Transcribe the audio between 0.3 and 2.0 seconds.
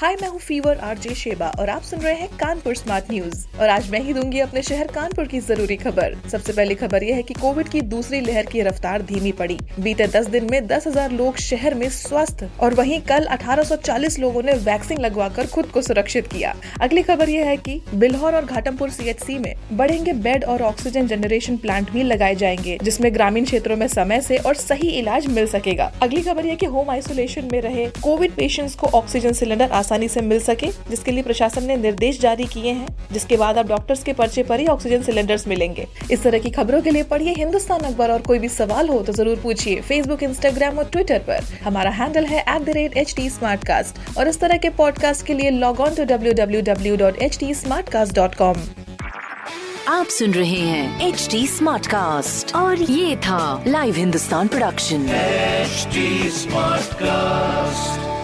fever RJ Sheba और आप सुन